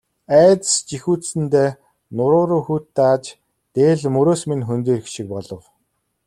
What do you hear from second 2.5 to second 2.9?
хүйт